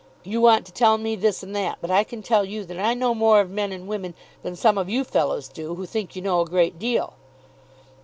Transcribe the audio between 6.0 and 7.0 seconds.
you know a great